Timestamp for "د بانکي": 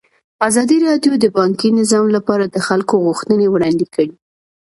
1.19-1.69